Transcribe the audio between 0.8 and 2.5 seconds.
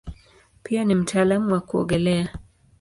ni mtaalamu wa kuogelea.